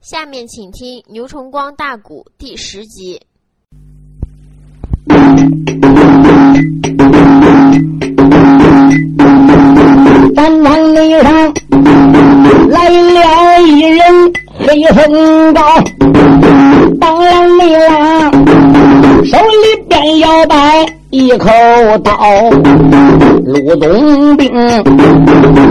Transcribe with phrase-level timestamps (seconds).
[0.00, 3.20] 下面请听牛崇光大鼓第十集。
[10.34, 11.54] 山岗内上
[12.70, 15.60] 来了一人，黑风高，
[16.98, 21.46] 当啷没啷，手里边摇摆一口
[22.02, 22.16] 刀，
[23.44, 24.50] 鲁东兵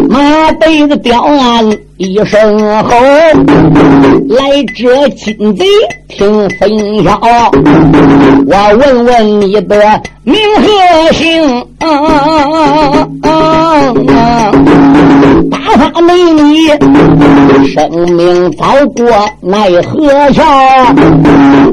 [0.07, 1.65] 马背子吊鞍
[1.99, 2.95] 一声吼，
[4.29, 5.65] 来者金贼
[6.07, 7.19] 听分晓，
[8.47, 11.67] 我问问你的名和姓。
[15.51, 16.69] 打发美女，
[17.67, 19.05] 生命早过
[19.41, 20.41] 奈何桥。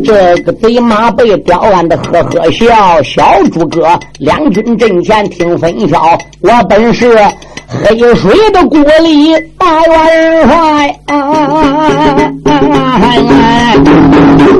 [0.04, 3.01] 这个贼马被刁鞍的呵呵笑。
[3.04, 7.16] 小诸葛两军阵前听分晓，我本是
[7.69, 10.97] 黑水的国里大元帅，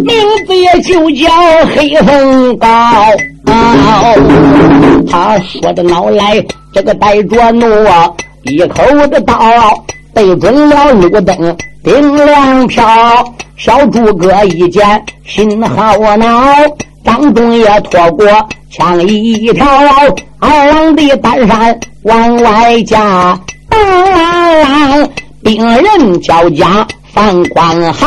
[0.03, 0.17] 名
[0.47, 1.29] 字也就叫
[1.75, 2.69] 黑风高。
[5.09, 8.11] 他说的恼来，这个带着怒啊！
[8.43, 9.35] 一口的刀
[10.13, 12.85] 对准了路灯，顶亮飘。
[13.57, 16.55] 小诸葛一见心好恼，
[17.17, 18.27] 张忠也拖过
[18.71, 19.67] 枪一条，
[20.39, 23.39] 二郎的单山往外架，
[25.43, 28.07] 兵人交加放光好，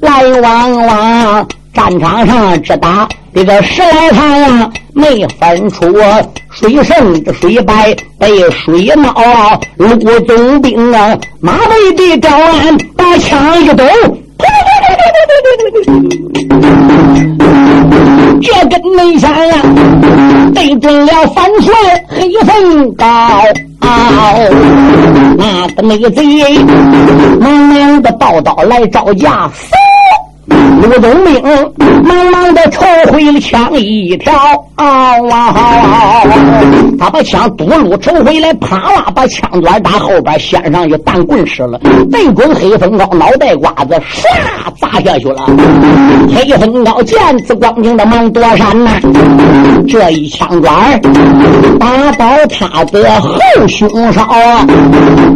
[0.00, 3.08] 来往往战场上只打。
[3.32, 5.94] 这个十来趟啊，没分出
[6.50, 9.14] 谁胜谁败，被水闹。
[9.76, 13.84] 陆总兵啊，马背的招安，把枪一抖，
[18.42, 19.54] 这根没枪啊，
[20.54, 21.74] 对准了反帅
[22.08, 23.04] 黑风高。
[25.82, 26.58] 那个内贼
[27.40, 29.50] 忙忙的抱刀来招架。
[30.82, 31.42] 陆东明
[32.04, 34.32] 忙忙的抽回了枪一条，
[34.76, 35.16] 啊
[36.98, 41.78] 他把枪嘟噜抽回来，啪啦把枪端打后边，先上去弹棍使了，
[42.10, 44.24] 对准黑风高脑袋瓜子，唰
[44.80, 45.46] 砸下去了。
[46.34, 48.90] 黑风高见此光景的忙躲闪呐，
[49.88, 51.00] 这一枪管
[51.78, 53.38] 打倒他的后
[53.68, 54.26] 胸上，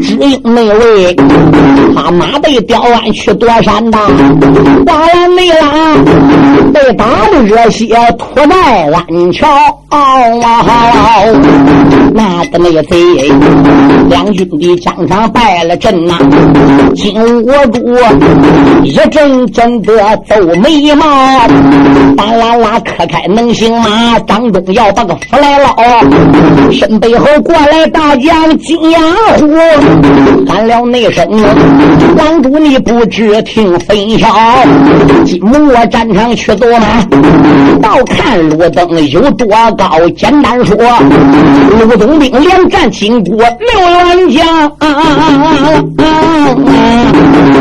[0.00, 1.14] 只因那位
[1.94, 3.98] 他马背吊鞍去躲闪的。
[4.86, 5.96] 打完没啦？
[6.72, 9.48] 被打的热血吐在鞍桥。
[9.88, 9.98] 啊
[12.48, 12.96] 的那个贼，
[14.08, 16.18] 两军的疆场败了阵呐。
[16.94, 17.96] 金兀术
[18.82, 19.92] 一阵阵的
[20.28, 21.06] 皱眉毛，
[22.16, 24.18] 巴啦啦磕开能行吗？
[24.26, 25.76] 张忠要把个福来捞，
[26.72, 28.98] 身背后过来大将金牙
[29.38, 29.46] 虎，
[30.46, 31.26] 喊了那声
[32.16, 34.28] ：“王主你不知听分晓。”
[35.24, 37.02] 金木战场去走马，
[37.80, 40.08] 倒看路灯有多高。
[40.16, 40.76] 简单说，
[41.78, 43.44] 陆东兵连战金国六
[43.90, 44.72] 员将，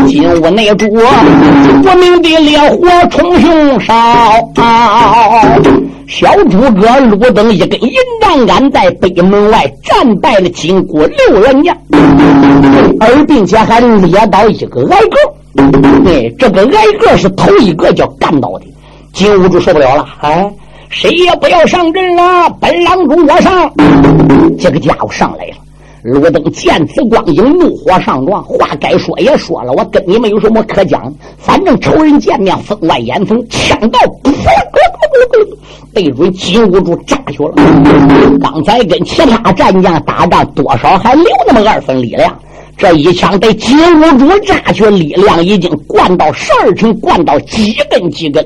[0.07, 3.93] 金屋内住国民的烈火冲胸烧。
[6.07, 11.75] 小诸葛鲁登一根银仗杆在北门外战败了金国六员将，
[12.99, 15.17] 而并且还列到一个矮个。
[16.05, 18.65] 哎，这个矮个是头一个叫干到的，
[19.11, 20.49] 金兀术受不了了，哎，
[20.89, 23.71] 谁也不要上阵了，本郎中我上。
[24.59, 25.55] 这个家伙上来了，
[26.01, 33.99] 罗登见此光景，怒火上撞，话该说也说了，我跟你们有什么可讲，反正仇人见面，分外眼红，枪到，
[35.93, 37.53] 对准金兀术炸去了。
[38.41, 42.33] 刚才跟其他战将打仗，多少还留那么二分力量。
[42.77, 48.45] 这一枪被金兀术炸去，力量已经灌到十二成，灌到几根几根，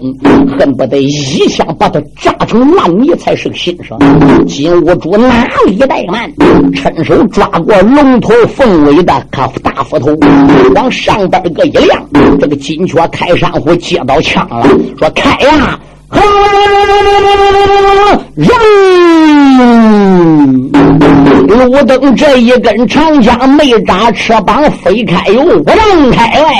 [0.57, 3.97] 恨不得一枪把他炸成烂泥才是个心声。
[4.47, 6.31] 金兀术哪里怠慢，
[6.73, 10.17] 伸手抓过龙头凤尾的可大斧头，
[10.75, 12.01] 往上边个一亮，
[12.39, 14.65] 这个金雀开山虎接到枪了，
[14.97, 15.77] 说开呀！
[18.35, 18.49] 人，
[21.47, 26.53] 路灯这一根长枪没扎翅膀，飞开哟，我让开外，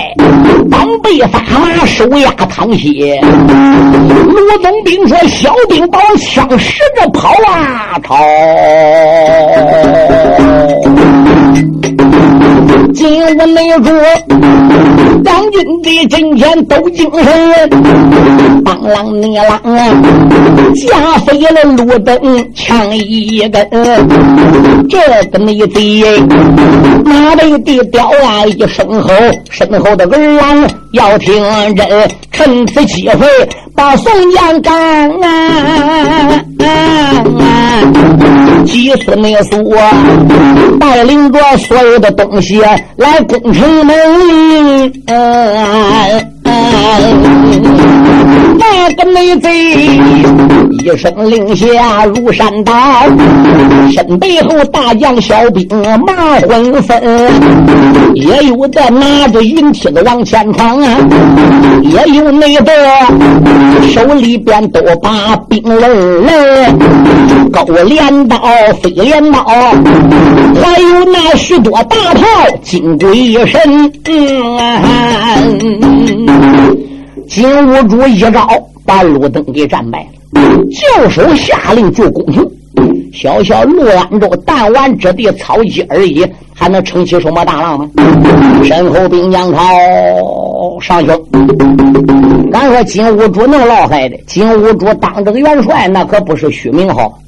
[0.70, 3.22] 当背发马，手压汤血。
[3.22, 8.16] 卢总兵说：“小兵把枪使着跑啊，跑！”
[12.94, 13.90] 金屋内住，
[15.24, 17.70] 将军的今天都精神，
[18.64, 20.04] 当啷你郎啊，
[20.88, 22.20] 架飞了路灯
[22.54, 23.68] 枪一根，
[24.90, 24.98] 这
[25.32, 26.04] 个你贼，
[27.06, 29.14] 马背的吊啊一声吼，
[29.50, 31.76] 身后的儿郎要听人，
[32.32, 33.26] 趁此机会
[33.76, 36.44] 把宋江干啊！
[38.66, 39.74] 几次没数，
[40.80, 42.62] 带领着所有的东西
[42.98, 43.96] 来攻城门。
[48.58, 49.71] 那个内贼
[50.82, 52.74] 一声令下如山倒，
[53.92, 55.68] 身背后大将小兵
[56.08, 57.00] 马昏分，
[58.16, 60.98] 也有的拿着云梯子往前闯啊，
[61.84, 62.72] 也有那个
[63.94, 66.80] 手里边都把兵刃刃，
[67.52, 68.40] 勾镰刀、
[68.82, 72.26] 飞镰刀，还有那许多大炮
[72.64, 73.92] 金龟神。
[74.06, 74.60] 嗯
[77.30, 78.46] 金兀术一招
[78.86, 82.50] 把路灯给战败了，教手下令就攻城。
[83.14, 87.90] 小小陆安州弹丸之地草鸡而已，还能撑起什么大浪吗？
[88.64, 89.62] 身后兵将靠
[90.80, 91.12] 上去。
[92.54, 94.18] 俺说金兀术能落害的？
[94.28, 97.20] 金兀术当这个元帅，那可不是虚名号，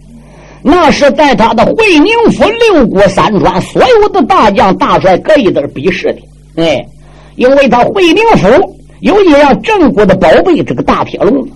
[0.61, 6.63] 那是在他的会宁府六国三川所有的大将大帅各一等比试的。
[6.63, 6.85] 哎，
[7.35, 8.47] 因为他会宁府。
[9.01, 11.49] 有一样镇国的宝贝，这个大铁笼子，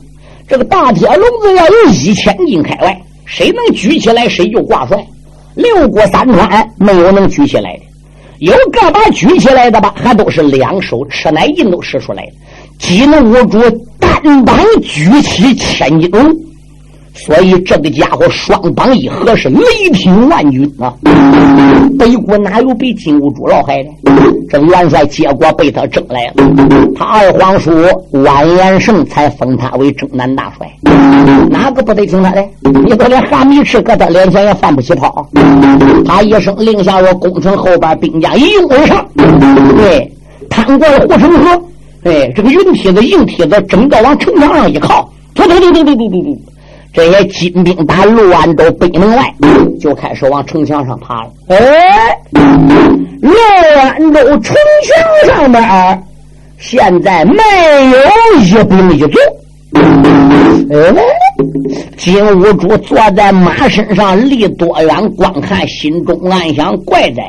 [0.48, 4.98] 这个大铁笼子要有一千斤开外，谁能举起来谁就挂帅。
[5.56, 7.82] 六国三川没有能举起来的，
[8.40, 12.32] 有个把举起来的吧，还都是两手吃奶劲都使出来的。
[12.80, 13.60] 金兀术
[14.00, 16.34] 单膀举起千斤笼。
[17.18, 19.60] 所以这个家伙双膀一合是雷
[19.92, 20.94] 霆万钧啊！
[21.98, 23.90] 北国哪有比金兀术老害的？
[24.50, 26.34] 这元帅结果被他争来了。
[26.96, 27.72] 他二皇叔
[28.12, 30.72] 完颜胜才封他为征南大帅，
[31.50, 32.46] 哪个不得听他的？
[32.86, 35.28] 你都连哈密赤搁他脸前也放不起炮。
[36.06, 39.06] 他一声令下，我攻城后边兵将一拥而上，
[39.76, 40.10] 对，
[40.50, 41.62] 趟过了护城河，
[42.04, 46.42] 哎，这个云梯子、硬梯子，整个往城墙上一靠，突突突突突突突突。
[46.98, 49.32] 这些金兵打陆安州北门外，
[49.80, 51.32] 就开始往城墙上爬了。
[51.50, 52.18] 哎，
[53.22, 53.32] 陆
[53.80, 56.04] 安州城墙上边
[56.58, 57.36] 现在没
[57.92, 59.20] 有一兵一卒。
[60.74, 60.96] 哎，
[61.98, 67.22] 金兀术坐在马身上，离多远观看，心中暗想：怪哉，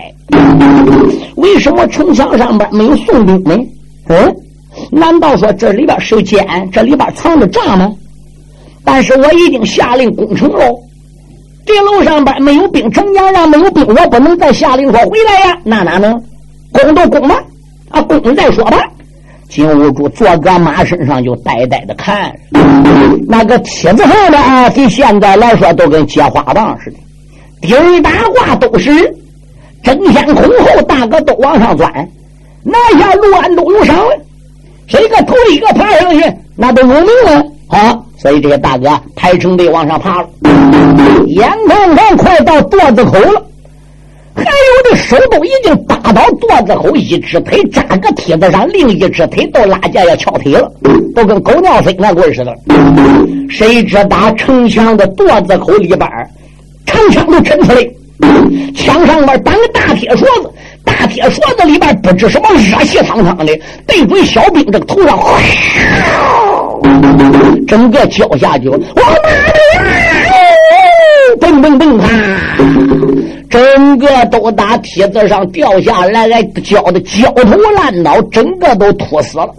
[1.37, 3.55] 为什么城墙上边没有宋兵呢？
[4.09, 4.35] 嗯，
[4.91, 6.43] 难道说这里边是奸？
[6.73, 7.93] 这里边藏着诈吗？
[8.91, 10.81] 但是我已经下令攻城喽，
[11.67, 16.19] 这楼上边没有兵，城墙上没有兵，我不能再下令说回来呀，那哪能？
[16.73, 17.39] 攻都攻吧，
[17.91, 18.83] 啊，攻再说吧。
[19.51, 22.35] 金兀术坐搁马身上就呆呆的看，
[23.29, 26.97] 那个梯子上的啊，跟现在来说都跟接花棒似的，
[27.61, 28.91] 顶打挂都是
[29.83, 31.93] 争先恐后，大哥都往上钻，
[32.63, 33.95] 那下陆安都有赏，
[34.87, 36.25] 谁个头一个爬上去，
[36.57, 38.03] 那都有名了啊。
[38.21, 40.29] 所以这些大哥排成队往上爬了，
[41.27, 43.41] 眼看看快到垛子口了，
[44.35, 50.69] 还有的手都已经搭到垛子口，一只腿扎个梯子上，另一只腿都拉架要翘腿了，
[51.15, 52.53] 都跟狗尿飞那鬼似的。
[53.49, 56.11] 谁知打城墙的垛子口里边，
[56.87, 57.89] 长枪都抻出来，
[58.75, 60.51] 墙上面绑个大铁锁子，
[60.85, 63.57] 大铁锁子里边不知什么热气腾腾的，
[63.87, 65.17] 对准小兵这个头上。
[67.67, 69.93] 整个脚下去，我妈的呀！
[71.41, 72.09] 蹦蹦蹦啪！
[73.51, 79.55] 整个都打梯子上掉下来，来浇的焦头烂脑，整个都吐死了。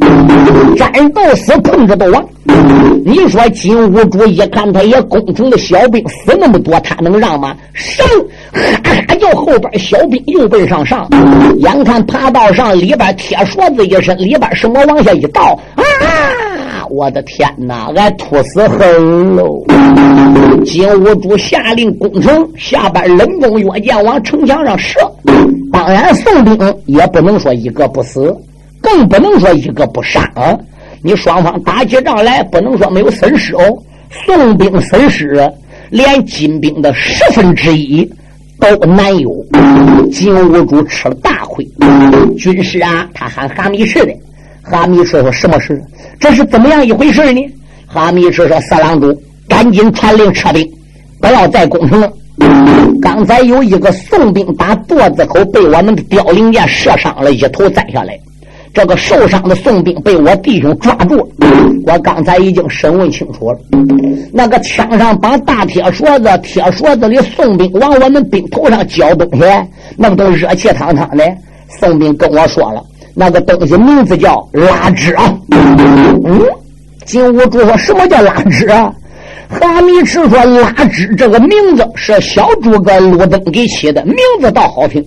[0.78, 2.24] 战斗死，碰着都亡。
[3.06, 7.56] 你说金兀术一看，他也攻城的小兵死那么多，他能让吗？
[7.74, 8.06] 上，
[8.54, 8.62] 哈
[9.08, 11.08] 哈叫后边小兵又奔上上，
[11.58, 15.84] 眼看爬到上里边铁锁子一伸，里边什么往下一倒啊！
[16.90, 17.92] 我的天哪！
[17.96, 19.64] 俺吐死横喽！
[20.66, 25.00] 金兀术下令攻城，下边冷弓跃箭往城墙上射。
[25.72, 28.36] 当然，宋兵也不能说一个不死，
[28.82, 30.24] 更不能说一个不伤。
[31.04, 33.62] 你双方打起仗来，不能说没有损失哦。
[34.26, 35.48] 宋兵损失
[35.92, 38.10] 连金兵的十分之一
[38.60, 39.46] 都难有。
[40.12, 41.68] 金兀术吃了大亏。
[42.38, 44.14] 军师啊，他喊哈密赤的。
[44.62, 45.82] 哈密赤说：“什么事？
[46.20, 47.42] 这是怎么样一回事呢？”
[47.88, 50.70] 哈密赤说：“色狼主，赶紧传令撤兵，
[51.20, 52.12] 不要再攻城了。
[53.02, 58.18] 刚才有一个宋兵打垛子口，被我们的凋零箭射伤了，一头栽下来。
[58.74, 61.28] 这个受伤的宋兵被我弟兄抓住了，
[61.86, 63.60] 我刚才已经审问清楚了。
[64.32, 69.44] 那个枪上绑大铁锁子，铁锁子里宋兵往我们兵头上浇东西，
[69.98, 71.24] 弄得热气腾腾的。
[71.80, 72.84] 宋兵跟我说了，
[73.16, 75.36] 那个东西名字叫拉枝啊。
[75.52, 76.42] 嗯，
[77.06, 78.94] 金兀术说什么叫拉枝啊？
[79.50, 85.04] 哈密赤说拉枝这个名字是小诸葛陆登给起的，名字倒好听。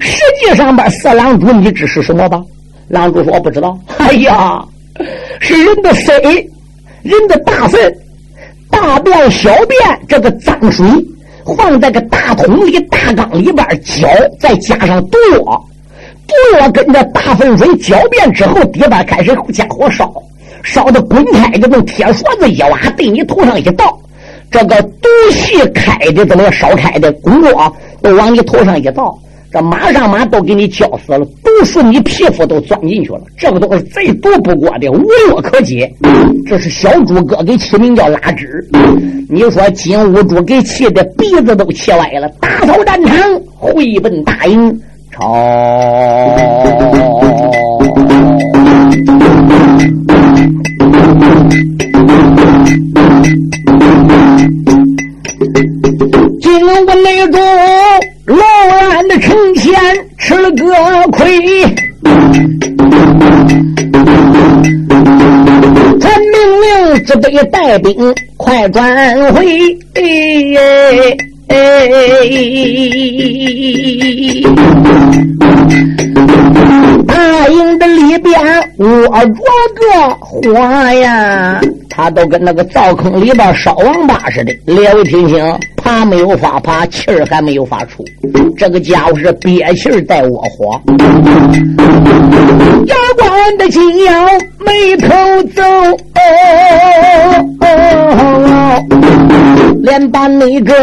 [0.00, 2.42] 实际上边色狼主，你知是什么吧？
[2.88, 3.76] 狼主说：“我不知道。
[3.98, 4.64] ”哎呀，
[5.40, 6.50] 是人的水，
[7.02, 7.80] 人的大粪、
[8.70, 10.86] 大便、小便，这个脏水
[11.56, 15.64] 放在个大桶里、大缸里边搅，再加上毒药，
[16.26, 20.12] 毒药跟着大粪水搅遍之后，底下开始加火烧，
[20.62, 23.98] 烧的滚开，就用铁勺子一挖，对你头上一倒，
[24.50, 26.50] 这个毒气开的怎么？
[26.52, 29.16] 烧开的滚锅，都往你头上一倒。
[29.56, 33.22] 这马上马都给你浇死了，毒素你皮肤都钻进去了。
[33.38, 35.90] 这个都是最毒不过的，无药可解。
[36.46, 38.62] 这是小诸葛给起名叫拉枝。
[39.30, 43.16] 你说金兀术给气的鼻子都气歪了，打扫战场，
[43.56, 44.78] 回奔大营
[45.10, 45.34] 朝。
[56.40, 57.38] 金兀内主。
[58.26, 58.42] 罗
[58.90, 59.72] 安的城前
[60.18, 60.64] 吃了个
[61.12, 61.38] 亏，
[66.00, 69.78] 传命令，只得带兵快转回。
[77.06, 79.32] 大营的里边窝着
[79.74, 80.52] 个火
[80.94, 84.52] 呀，他都跟那个灶坑里边烧王八似的。
[84.66, 88.04] 列位听清，爬没有法爬，气儿还没有法出。
[88.58, 90.78] 这个家伙是憋气儿在窝火。
[92.86, 94.12] 牙关的紧咬，
[94.58, 95.08] 没头
[95.54, 95.62] 皱。
[99.82, 100.74] 连把那个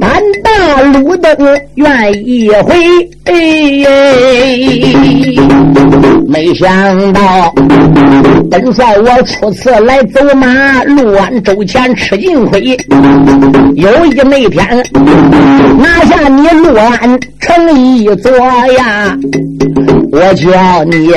[0.00, 1.34] 胆大路灯
[1.76, 2.74] 愿意回，
[3.24, 3.32] 哎
[6.36, 7.50] 没想到
[8.50, 12.76] 本帅我初次来走马，六安州前吃尽亏。
[13.74, 14.84] 有一那天
[15.78, 18.30] 拿下你六安城一座
[18.76, 19.16] 呀，
[20.12, 21.08] 我叫你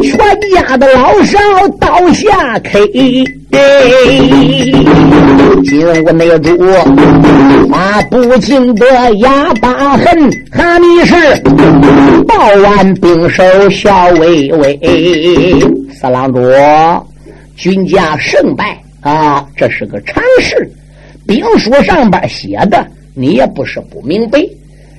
[0.00, 0.16] 全
[0.54, 1.36] 家的老少
[1.80, 3.39] 倒下 K。
[5.64, 6.56] 金兀内主，
[7.70, 10.06] 他不禁的哑巴恨，
[10.52, 11.14] 哈密是
[12.26, 14.78] 报完兵手笑微微。
[15.92, 16.40] 四郎主，
[17.56, 20.70] 军家胜败啊，这是个常事。
[21.26, 24.38] 兵书上边写的，你也不是不明白。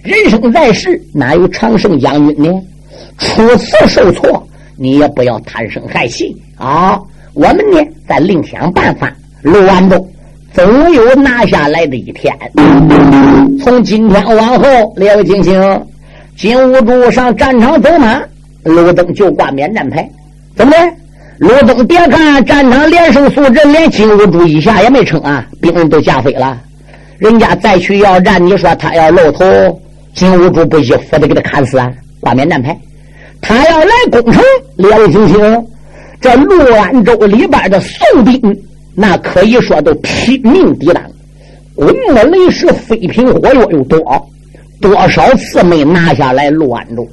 [0.03, 2.49] 人生在世，哪有常胜将军呢？
[3.17, 6.99] 初次受挫，你也不要贪生害气啊。
[7.33, 9.11] 我们呢，再另想办法。
[9.41, 10.07] 陆安州
[10.53, 12.35] 总有拿下来的一天。
[13.63, 15.85] 从今天往后，列位听清：
[16.35, 18.21] 金兀术上战场走马，
[18.63, 20.07] 陆登就挂免战牌。
[20.55, 20.77] 怎么的？
[21.39, 26.59] 陆登别看战场连胜数人，连金兀术一下也没成啊，兵人都架飞了。
[27.17, 29.45] 人家再去要战，你说他要露头，
[30.13, 31.91] 金兀术不一斧子给他砍死啊？
[32.19, 32.77] 挂免战牌。
[33.41, 34.43] 他要来攻城，
[34.75, 35.67] 列位听清。
[36.21, 38.39] 这陆安州里边的宋兵，
[38.93, 41.03] 那可以说都拼命抵挡，
[41.73, 43.99] 滚木雷石、飞瓶火药又多？
[44.79, 47.07] 多少次没拿下来陆安州？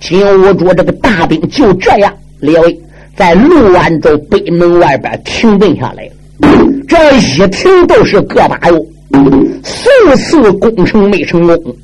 [0.00, 2.80] 金兀术这个大兵就这样，列位
[3.16, 6.08] 在陆安州北门外边停顿下来
[6.88, 8.86] 这一停都是个把哟，
[9.62, 11.76] 数次攻城没成功，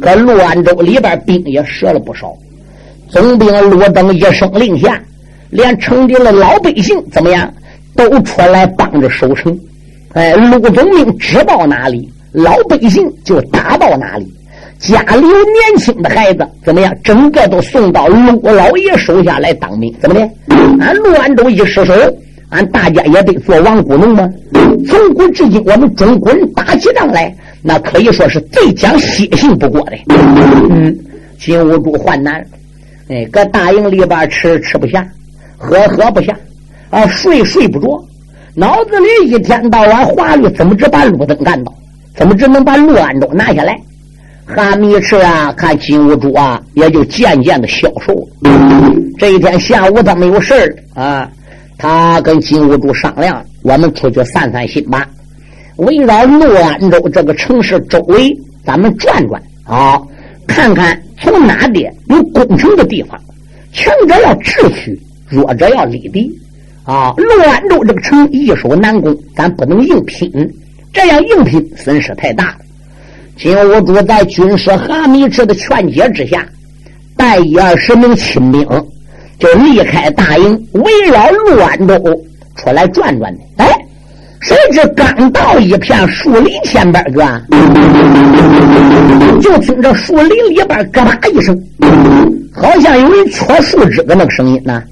[0.00, 2.32] 可陆安州里边兵也折了不少。
[3.08, 5.00] 总兵陆登一声令下。
[5.50, 7.52] 连城里的老百姓怎么样，
[7.94, 9.58] 都出来帮着守城。
[10.12, 14.26] 哎，陆总兵知道哪里，老百姓就打到哪里。
[14.78, 19.94] 家里有年轻的孩子怎么样，整个都送到陆老爷手下来当兵。
[20.00, 20.30] 怎么的？
[20.80, 21.92] 俺陆安州一失手，
[22.48, 24.26] 俺大家也得做亡国奴吗？
[24.88, 29.96] 从古至今，我们中国人打起仗来，那可以说是最讲血性不过的。
[30.70, 30.96] 嗯，
[31.38, 32.42] 金兀术患难，
[33.08, 35.06] 哎，搁大营里边吃吃不下。
[35.62, 36.34] 喝喝不下，
[36.88, 38.02] 啊，睡睡不着，
[38.54, 41.72] 脑子里一天到晚华虑怎么只把路灯干倒，
[42.16, 43.78] 怎么只能把陆安州拿下来。
[44.46, 48.90] 哈密赤啊，看金兀术啊，也就渐渐的消瘦了。
[49.18, 51.30] 这一天下午他没有事儿啊，
[51.76, 55.06] 他跟金兀术商量，我们出去散散心吧，
[55.76, 60.00] 围绕陆安州这个城市周围，咱们转转啊，
[60.46, 63.20] 看看从哪点有攻城的地方。
[63.72, 65.00] 强者要智取，
[65.30, 66.30] 弱者要力敌。
[66.84, 70.30] 啊，陆安州这个城易守难攻，咱不能硬拼，
[70.92, 72.56] 这样硬拼损失太大了。
[73.36, 76.44] 金兀术在军师哈密赤的劝解之下，
[77.16, 78.66] 带一二十名亲兵，
[79.38, 81.94] 就离开大营，围绕陆安州
[82.56, 83.40] 出来转转的。
[83.58, 83.68] 哎，
[84.40, 87.42] 谁知刚到一片树林前边个，
[89.40, 91.56] 就听着树林里边咯吧一声，
[92.52, 94.82] 好像有人戳树枝的那个声音呢。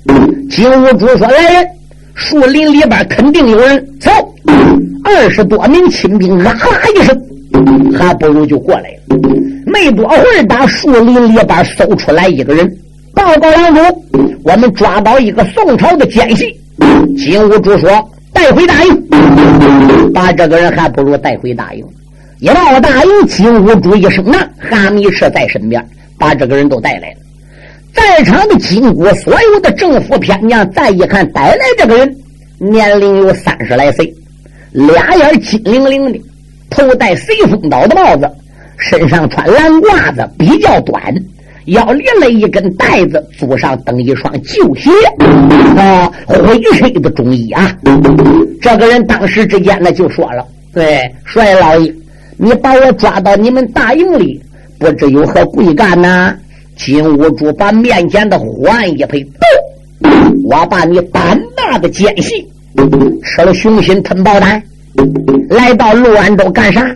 [0.50, 1.66] 金兀术说：“来人！”
[2.14, 4.10] 树林里边肯定有人，走！
[5.04, 6.58] 二十多名亲兵哇啦
[6.96, 7.16] 一声，
[7.96, 9.18] 还不如就过来了。
[9.66, 12.68] 没多会儿，打树林里边搜出来一个人，
[13.14, 14.04] 报告郎主，
[14.42, 16.52] 我们抓到一个宋朝的奸细。
[17.16, 19.04] 金兀术说：“带回大营。”
[20.12, 21.84] 把这个人还不如带回大营。
[22.40, 25.84] 一到大营，金兀术一声呐，哈密赤在身边，
[26.18, 27.16] 把这个人都带来了。
[27.94, 32.16] 在场的金国所有的政府偏将，再一看带来这个人，
[32.58, 34.12] 年龄有三十来岁，
[34.72, 36.20] 俩眼金灵灵的，
[36.70, 38.30] 头戴随风刀的帽子，
[38.78, 41.02] 身上穿蓝褂子比较短，
[41.66, 44.90] 腰连了一根带子，足上蹬一双旧鞋，
[45.76, 47.76] 啊，灰黑的中衣啊。
[48.60, 51.92] 这个人当时之间呢就说了：“对，帅老爷，
[52.36, 54.40] 你把我抓到你们大营里，
[54.78, 56.34] 不知有何贵干呢？”
[56.78, 59.18] 金兀术把面前的火案一拍，
[60.44, 62.46] 我把你胆大的奸细
[63.24, 64.62] 吃了雄心吞豹胆，
[65.50, 66.88] 来到陆安州干啥？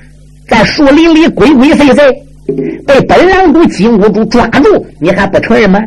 [0.49, 2.15] 在树林里鬼鬼祟祟，
[2.87, 5.81] 被本郎主金兀术抓住，你还不承认吗？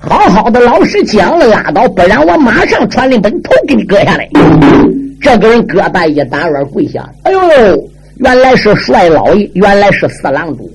[0.00, 4.28] 好好的老实讲了，拉倒，不然我马上传令把你头给你割下来。
[5.20, 7.38] 这个人胳膊一打软跪下，哎呦，
[8.16, 10.70] 原来是帅老爷，原来是四郎主。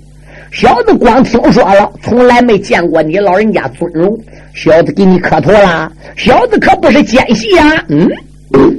[0.53, 4.15] 小子光听说了，从来没见过你老人家尊容。
[4.53, 5.91] 小子给你磕头啦！
[6.15, 7.83] 小子可不是奸细呀。
[7.89, 8.07] 嗯，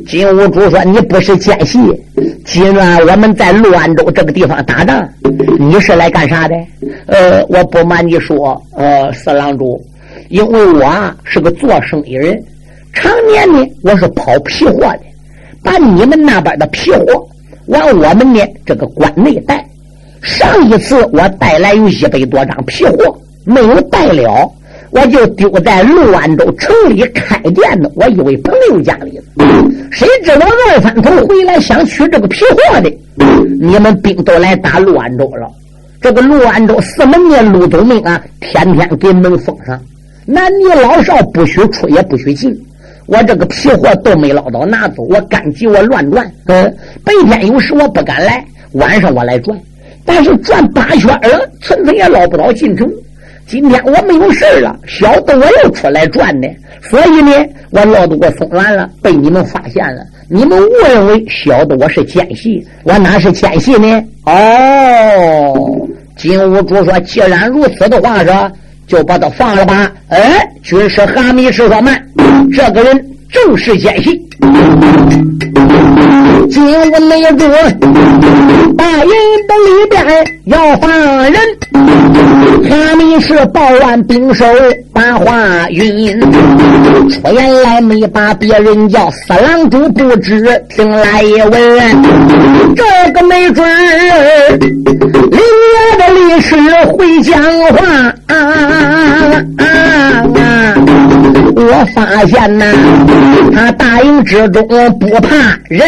[0.06, 1.80] 金兀术说：“你不是奸细，
[2.44, 5.04] 今晚我们在陆安州这个地方打仗，
[5.58, 6.54] 你是来干啥的？”
[7.06, 9.84] 呃，我不瞒你说，呃，四郎主，
[10.28, 12.40] 因为我啊是个做生意人，
[12.92, 15.00] 常年呢我是跑皮货的，
[15.60, 17.26] 把你们那边的皮货
[17.66, 19.66] 往我们呢这个关内带。
[20.24, 24.50] 上一次我带来有一百多张皮货，没有带了，
[24.90, 29.20] 我就丢在陆安州城里开店的我一位朋友家里。
[29.92, 32.90] 谁知道二番头回来想取这个皮货的，
[33.60, 35.46] 你们兵都来打陆安州了。
[36.00, 39.78] 这个陆安州四门的陆东明啊，天天给门封上，
[40.24, 42.58] 男女老少不许出也不许进。
[43.06, 46.26] 我这个皮货都没捞到拿走，我赶急我乱转。
[46.46, 49.54] 嗯，白天有时我不敢来，晚上我来转。
[50.04, 52.90] 但是转八圈了，村子也捞不到进城。
[53.46, 56.48] 今天我没有事了，晓得我又出来转的，
[56.82, 57.30] 所以呢，
[57.70, 60.02] 我捞到过松兰了，被你们发现了。
[60.28, 64.02] 你们误认为晓得我是奸细，我哪是奸细呢？
[64.24, 65.86] 哦，
[66.16, 68.50] 金兀术说：“既然如此的话，说
[68.86, 72.02] 就把他放了吧。”哎，军师哈密是说：“慢，
[72.54, 74.18] 这个人正是奸细。”
[76.50, 77.46] 金兀内主
[78.76, 79.10] 大营
[79.48, 80.04] 的里边
[80.44, 80.90] 要放
[81.22, 81.34] 人，
[82.68, 84.44] 哈密是报案兵手
[84.92, 86.20] 把话云，
[87.10, 91.52] 出言来没把别人叫四郎主不知，听来一问，
[92.76, 94.58] 这个没准儿
[95.30, 95.40] 林
[95.72, 96.56] 爷的历史
[96.92, 98.14] 会讲话。
[98.26, 98.36] 啊
[99.58, 99.64] 啊
[100.36, 100.74] 啊！
[101.56, 102.64] 我发现呐，
[103.54, 104.66] 他大营之中
[104.98, 105.80] 不怕人。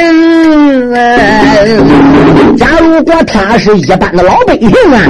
[2.57, 5.01] 假如果他是一般的老百姓啊，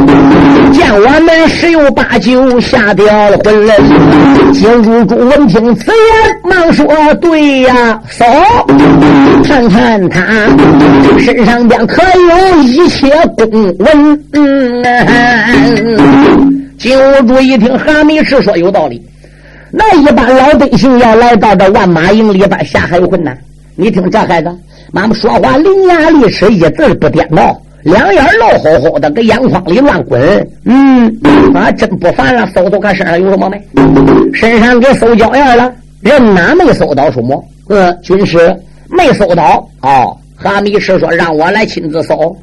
[0.72, 3.54] 见我们十有八九吓掉了魂。
[4.52, 5.94] 金兀术闻听此言，
[6.50, 6.86] 忙说
[7.20, 8.24] ：“对呀，嫂，
[9.44, 10.24] 看看他
[11.18, 14.82] 身上边可有一切公文？”嗯
[16.78, 19.02] 金兀术一听，哈密赤说：“有道理。”
[19.78, 23.36] 那一般老百姓要来到这万马营里边下海有困难。
[23.74, 24.50] 你听这孩子，
[24.90, 30.48] 妈妈说话伶牙俐齿，一字不颠倒，两眼老吼吼的，搁眼眶里乱滚。
[30.64, 31.14] 嗯，
[31.54, 32.48] 啊，真不烦了。
[32.54, 33.62] 搜搜看身上有什么没？
[34.32, 37.44] 身上给搜焦眼了，人哪没搜到什么？
[37.68, 38.56] 呃，军师
[38.88, 39.68] 没搜到。
[39.82, 40.16] 哦。
[40.38, 42.36] 哈密师说：“让我来亲自搜。”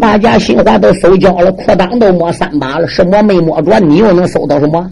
[0.00, 3.78] 大家心话都搜焦了，裤裆都摸三把了，什么没摸着？
[3.78, 4.84] 你又能搜到什么？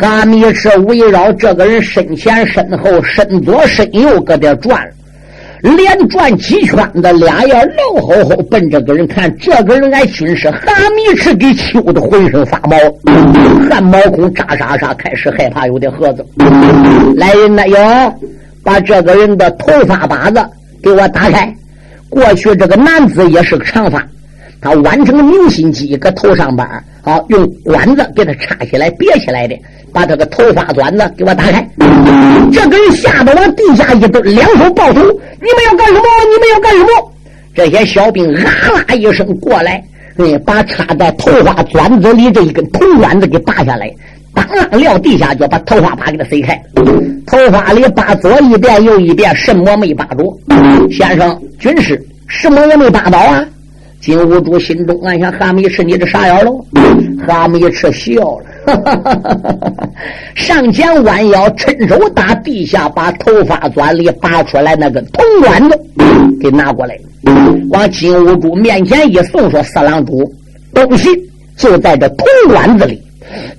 [0.00, 4.88] 哈密士围绕这个人身前身后、身左身右搁这转，
[5.60, 9.34] 连转几圈子，俩眼乐吼吼奔这个人看。
[9.38, 12.76] 这个人，俺军师哈密赤给羞的浑身发毛，
[13.68, 16.24] 汗毛孔扎沙沙，开始害怕，有点盒子。
[17.16, 18.14] 来人呐，哟，
[18.62, 20.40] 把这个人的头发把子
[20.80, 21.52] 给我打开。
[22.08, 24.06] 过去这个男子也是个长发，
[24.60, 26.66] 他弯成明星鸡，搁头上边
[27.02, 29.58] 啊，用管子给他插起来别起来的。
[29.92, 31.68] 把这个头发钻子给我打开，
[32.52, 35.00] 这个人吓得往地下一蹲，两手抱头
[35.40, 36.02] ：“你们要干什么？
[36.30, 37.12] 你们要干什么？”
[37.54, 39.82] 这些小兵啊啦一声过来，
[40.16, 43.92] 嗯，把插在头发钻子里这一根铜管子给拔下来，
[44.34, 46.60] 当啷撂地下，就把头发把给他塞开。
[47.26, 50.24] 头发里拔左一遍右一遍，什么没拔着？
[50.90, 53.44] 先生，军师，什么也没拔到啊！
[54.00, 56.64] 金兀术心中暗想：哈密赤，你这啥样喽？
[57.26, 58.44] 哈密赤笑了。
[60.34, 65.80] 上前弯腰，伸手打地下，把头发钻里拔出来那个铜管子
[66.40, 66.98] 给拿过来，
[67.70, 70.32] 往金兀术面前一送，说：“四郎主，
[70.72, 71.08] 东西
[71.56, 73.02] 就在这铜管子里。”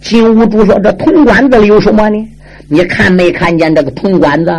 [0.01, 2.17] 金兀术说：“这铜管子里有什么呢？
[2.67, 4.55] 你看没看见这个铜管子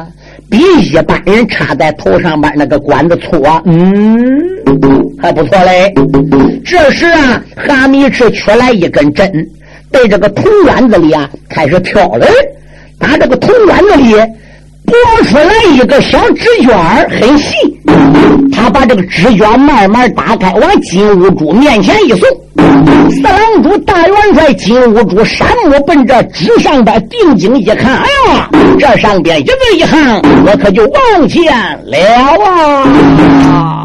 [0.50, 0.58] 比
[0.90, 3.62] 一般人插在头上边那个管子粗啊？
[3.64, 4.38] 嗯，
[5.22, 5.94] 还不错嘞。
[6.64, 9.32] 这时啊，哈密赤取来一根针。”
[9.92, 12.26] 在这个铜管子里啊，开始挑了，
[12.98, 14.14] 打这个铜管子里
[14.86, 16.72] 拨出来一个小纸卷
[17.08, 17.54] 很细。
[18.52, 22.28] 他把这个纸卷慢慢打开，往金兀术面前一送。
[23.22, 28.48] 三郎主大元帅金兀术山木奔着纸上边定睛一看，哎呀，
[28.78, 31.44] 这上边一字一行，我可就望见
[31.84, 31.98] 了
[32.44, 33.84] 啊！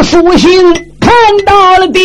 [0.00, 0.48] 书信
[1.00, 1.12] 看
[1.44, 2.00] 到了底，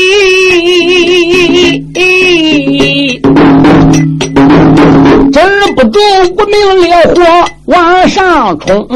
[5.31, 5.39] 止
[5.75, 5.99] 不住
[6.35, 7.21] 无名烈火
[7.65, 8.87] 往上冲，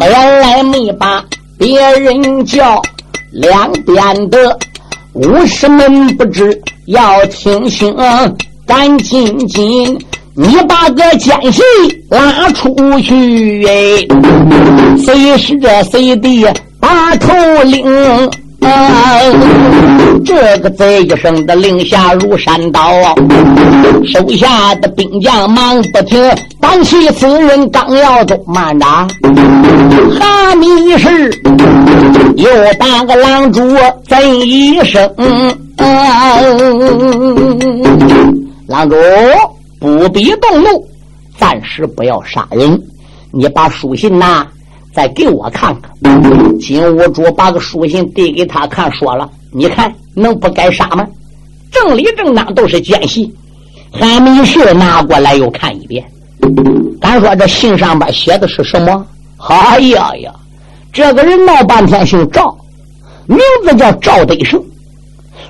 [0.00, 1.24] 原来没把
[1.56, 2.82] 别人叫，
[3.32, 4.58] 两边的
[5.12, 7.94] 武士们不知要听清，
[8.66, 9.98] 赶紧紧。
[10.42, 11.62] 你把个奸细
[12.08, 13.72] 拉出去，哎，
[14.96, 16.50] 谁是这谁的
[16.80, 17.84] 把头领？
[20.24, 22.90] 这个贼一声的令下如山倒，
[24.06, 26.18] 手下的兵将忙不停，
[26.58, 28.86] 单起此人刚要走，慢着，
[30.18, 31.30] 哈密士
[32.36, 32.48] 又
[32.78, 33.60] 把个狼主
[34.08, 35.06] 贼一声，
[38.66, 38.96] 狼主。
[39.80, 40.86] 不必动怒，
[41.38, 42.80] 暂时不要杀人。
[43.32, 44.46] 你把书信呐，
[44.92, 45.90] 再给我看看。
[46.60, 51.06] 金兀术把个书信递给他看，说了：“你看，能不该杀吗？
[51.72, 53.34] 正理正当都是奸细。”
[53.92, 56.04] 韩明士拿过来又看一遍，
[57.00, 59.04] 敢说这信上边写的是什么？
[59.48, 60.32] 哎呀呀，
[60.92, 62.54] 这个人闹半天姓赵，
[63.26, 64.62] 名字叫赵德胜。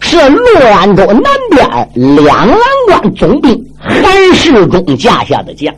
[0.01, 2.59] 是陆安州南边两郎
[2.89, 5.73] 关总兵韩世忠架下的将，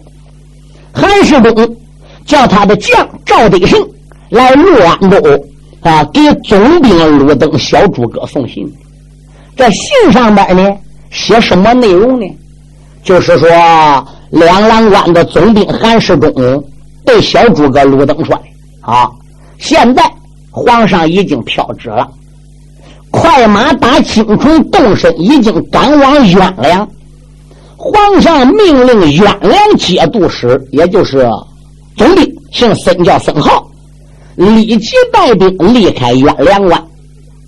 [0.92, 1.76] 韩世忠
[2.24, 3.87] 叫他的将赵德胜
[4.30, 5.44] 来陆安州
[5.80, 8.66] 啊，给总兵陆登小诸葛送信。
[9.56, 10.76] 这信上边呢
[11.11, 12.26] 写什么内容呢？
[13.02, 13.48] 就是说
[14.30, 16.64] 两郎关的总兵韩世忠
[17.04, 18.42] 对小诸葛陆登说的
[18.80, 19.11] 啊，
[19.58, 20.02] 现在
[20.50, 22.08] 皇上已经飘旨了。
[23.12, 26.88] 快马打青虫动身，已经赶往沅梁。
[27.77, 31.29] 皇上命令沅梁节度使，也就是
[31.96, 33.64] 总兵，姓孙，叫孙浩，
[34.35, 36.83] 立即带兵离开沅梁关，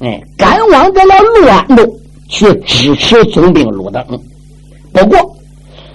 [0.00, 1.98] 哎，赶往这了陆安州
[2.28, 4.04] 去支持总兵陆登。
[4.92, 5.18] 不过，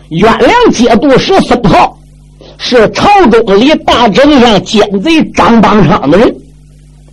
[0.10, 1.98] 沅梁节度使孙浩
[2.58, 6.28] 是朝中里大丞相奸贼张邦昌的人，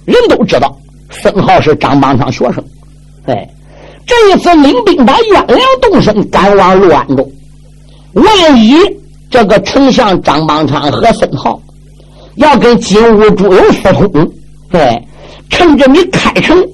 [0.04, 0.75] 人都知道。
[1.22, 2.64] 孙浩是张邦昌学生，
[3.26, 3.48] 哎，
[4.06, 7.28] 这一次领兵把元良动身赶往陆安州，
[8.14, 8.76] 万一
[9.30, 11.60] 这个丞相张邦昌和孙浩
[12.36, 14.32] 要跟金兀术有私通，
[14.70, 15.02] 哎，
[15.50, 16.64] 趁着你开城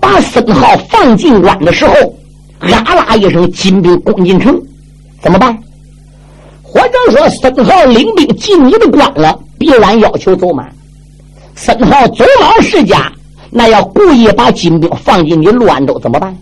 [0.00, 1.94] 把孙浩放进关的时候，
[2.60, 4.60] 啊啦一声金兵攻进城，
[5.20, 5.56] 怎么办？
[6.62, 10.66] 或者说孙浩领兵进你的关了，必然要求走马，
[11.54, 13.11] 孙浩走马世家。
[13.54, 16.34] 那要故意把金兵放进你陆安州怎么办？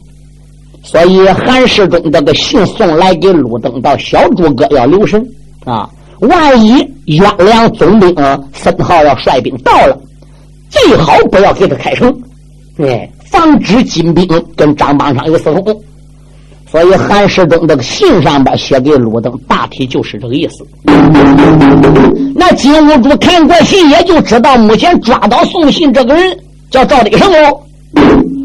[0.83, 5.23] 所以韩世忠这个信送来给陆登道，小诸葛要留神
[5.67, 5.87] 啊！
[6.21, 8.15] 万一元良总兵
[8.55, 9.99] 孙浩要率兵到了，
[10.71, 12.11] 最好不要给他开城，
[12.79, 15.83] 哎，防止金兵跟张邦昌有私通。
[16.71, 20.65] 所以韩世忠这个信上边写给鲁登，大体就是这个意思。
[22.35, 26.39] 那金兀术看过信，也就知道目前抓到送信这个人
[26.71, 27.61] 叫赵德胜哦。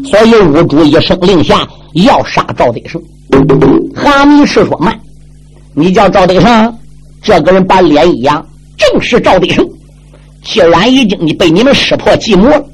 [0.04, 3.00] 所以五主一声令下，要杀赵德胜。
[3.94, 4.98] 哈密士说：“慢，
[5.74, 6.78] 你叫赵德胜，
[7.22, 8.44] 这个人把脸一扬，
[8.76, 9.66] 正是赵德胜。
[10.44, 12.64] 既然已经你被你们识破计谋了，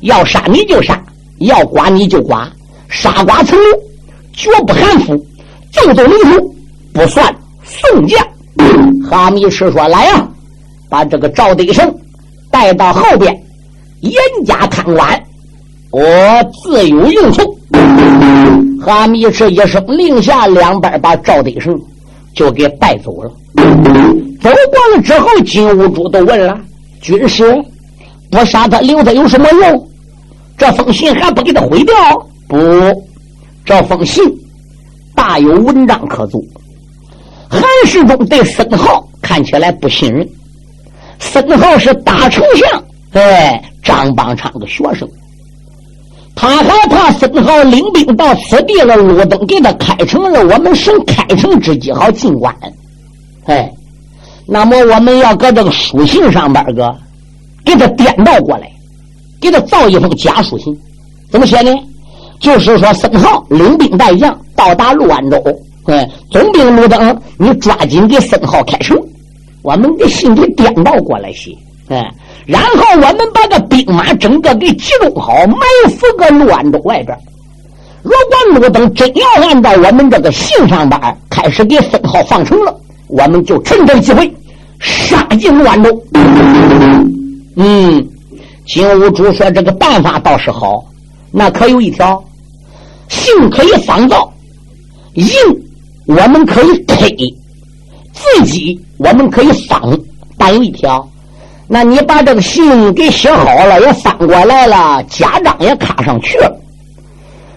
[0.00, 1.02] 要杀你就杀，
[1.38, 2.46] 要剐你就剐，
[2.88, 3.80] 杀剐成龙。”
[4.38, 5.16] 绝不含糊，
[5.72, 6.54] 就走领土，
[6.92, 8.22] 不算宋将。
[9.08, 10.28] 哈密士说：“来呀，
[10.90, 11.90] 把这个赵德胜
[12.50, 13.34] 带到后边，
[14.06, 15.22] 严加看管，
[15.90, 16.00] 我
[16.62, 17.58] 自有用处。”
[18.80, 21.76] 哈密这一声令下，两边把赵德胜
[22.34, 23.30] 就给带走了。
[24.40, 26.56] 走过了之后，金兀术都问了
[27.02, 27.52] ：“军师，
[28.30, 29.88] 不杀他，留他有什么用？
[30.56, 31.94] 这封信还不给他毁掉？”
[32.48, 32.56] 不。
[33.64, 34.22] 这封信
[35.16, 36.40] 大有文章可做。
[37.48, 40.28] 韩世忠对孙浩看起来不信任。
[41.18, 45.08] 孙浩是大丞相，哎，张邦昌的学生，
[46.34, 52.54] 他害怕孙浩领兵到此地了，路灯给他开城了，我们省开城之机好进关。
[53.44, 53.72] 哎，
[54.44, 56.94] 那么我们要搁这个书信上边个
[57.64, 58.68] 给他颠倒过来，
[59.40, 60.76] 给他造一封假书信，
[61.30, 61.72] 怎么写呢？
[62.40, 65.42] 就是说，孙浩领兵带将到达陆安州，
[65.86, 68.98] 哎，总兵陆登，你抓紧给孙浩开城，
[69.62, 71.56] 我们的信给颠倒过来写，
[71.88, 72.12] 哎，
[72.46, 75.58] 然后我们把这兵马整个给集中好，埋
[75.90, 77.18] 伏个陆安州外边。
[78.02, 82.72] 如果陆登真要按照我们这个信上边开始给分号放城了，
[83.08, 84.32] 我们就趁这个机会
[84.78, 86.02] 杀进陆安州。
[87.56, 88.08] 嗯，
[88.64, 90.84] 金兀术说这个办法倒是好。
[91.32, 92.22] 那可有一条，
[93.08, 94.32] 信可以仿造，
[95.14, 95.26] 印
[96.06, 97.34] 我们可以 K，
[98.12, 99.98] 自己我们可以仿，
[100.38, 101.06] 但有一条，
[101.68, 106.60] 那你把这个信给写好了，也翻过来了，家章也卡上去了，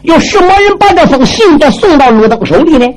[0.02, 2.88] 有什么人把这封信再送到路灯手里呢？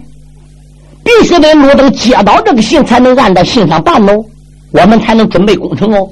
[1.04, 4.24] 必须得路灯接到这个信，才能按照信上办哦，
[4.70, 6.08] 我们才能准备工程哦。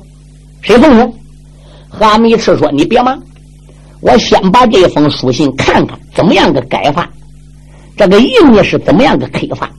[0.61, 1.11] 谁送的？
[1.89, 3.19] 哈密赤说：“你别忙。”
[4.03, 7.09] 我先把这封书信看看怎么样个改法，
[7.97, 9.71] 这个印呢是怎么样个刻法？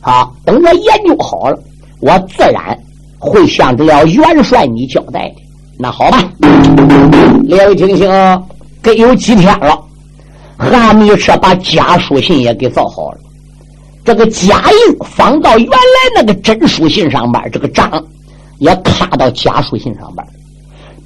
[0.00, 1.58] 啊，等我研究好了，
[2.00, 2.78] 我自然
[3.20, 5.42] 会向这了元帅你交代的。
[5.78, 6.28] 那好吧，
[7.44, 8.10] 列位听清，
[8.82, 9.78] 给有几天了，
[10.58, 13.18] 韩密车把假书信也给造好了，
[14.04, 15.76] 这个假印放到原来
[16.16, 18.04] 那个真书信上边，这个章
[18.58, 20.26] 也卡到假书信上边。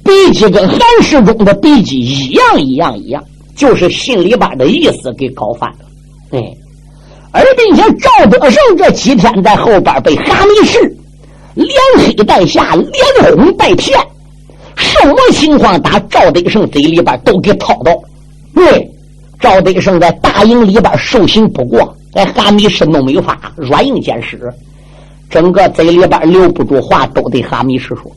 [0.03, 3.23] 笔迹跟韩世忠的笔迹一样一样一样，
[3.55, 5.85] 就是信里边的意思给搞反了。
[6.31, 6.39] 哎，
[7.31, 10.97] 而并且赵德胜这几天在后边被哈密士
[11.55, 13.97] 连黑带吓，连哄带骗，
[14.75, 17.97] 什么情况打赵德胜嘴里边都给掏到。
[18.53, 18.91] 对，
[19.39, 24.53] 赵德胜在大营里边受刑不过，在哈密士弄没法，软硬兼施，
[25.29, 28.11] 整个嘴里边留不住话，都对哈密市说。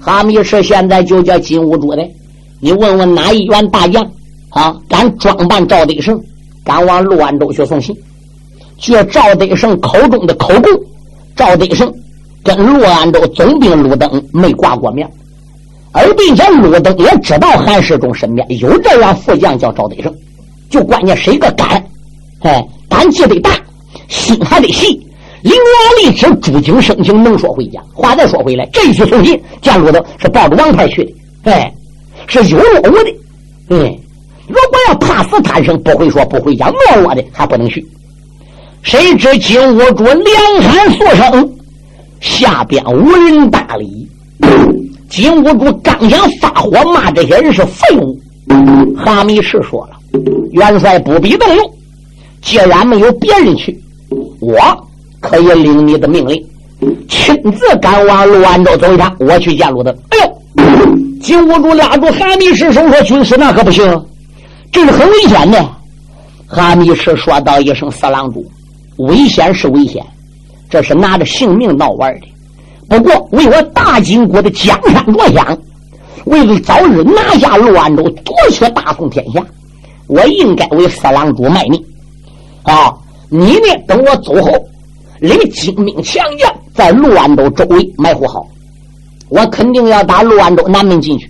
[0.00, 2.04] 哈密市现在就叫金兀术的，
[2.60, 4.04] 你问问哪一员大将
[4.50, 6.20] 啊，敢装扮赵德胜，
[6.64, 7.96] 敢往陆安州去送信？
[8.76, 10.72] 据赵德胜口中的口供，
[11.36, 11.92] 赵德胜
[12.48, 15.06] 跟陆安州总兵陆登没挂过面，
[15.92, 20.10] 而并且陆登也知道韩世忠身边有这样副将叫赵德胜，
[20.70, 21.84] 就关键谁个敢？
[22.40, 23.50] 哎，胆气得大，
[24.08, 24.86] 心还得细。
[25.42, 27.84] 临王立志，朱景生情，能说会讲。
[27.92, 31.70] 话再说回来，这一次送信，见路的是抱着王牌去的，哎，
[32.28, 33.14] 是有落伍的，
[33.68, 33.98] 嗯。
[34.46, 37.86] 如果要怕死贪生，不会说不会讲，懦弱的还不能去。
[38.80, 41.57] 谁知金兀术两喊数声，
[42.20, 44.08] 下边无人搭理。
[45.08, 48.18] 金兀术刚想发火骂这些人是废物，
[48.96, 49.96] 哈密士说了
[50.52, 51.62] ：“元帅不必动怒，
[52.42, 53.78] 既然没有别人去，
[54.40, 54.56] 我。”
[55.20, 56.40] 可以领你的命令，
[57.08, 59.12] 亲自赶往陆安州走一趟。
[59.18, 59.92] 我去见陆登。
[60.10, 63.84] 哎呦，金兀术拉住哈密士手说：“军师，那可不行，
[64.70, 65.68] 这是很危险的。”
[66.46, 68.48] 哈密士说道一声：“四郎主，
[68.98, 70.06] 危险是危险，
[70.68, 72.26] 这是拿着性命闹玩的。
[72.88, 75.58] 不过为我大金国的江山着想，
[76.26, 79.44] 为了早日拿下陆安州，夺取大宋天下，
[80.06, 81.84] 我应该为四郎主卖命。
[82.62, 82.94] 啊，
[83.28, 83.76] 你呢？
[83.86, 84.52] 等我走后。”
[85.20, 88.46] 领精兵强将在陆安州周围埋伏好。
[89.28, 91.28] 我肯定要打陆安州南门进去，